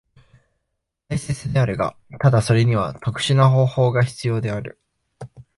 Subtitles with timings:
[1.09, 4.79] 大切であるが、ただそれには特殊な方法が必要である。